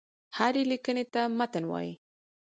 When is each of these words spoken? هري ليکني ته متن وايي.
هري 0.37 0.63
ليکني 0.71 1.03
ته 1.13 1.21
متن 1.37 1.63
وايي. 1.71 1.93